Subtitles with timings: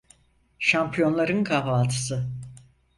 [0.59, 2.27] Şampiyonların kahvaltısı.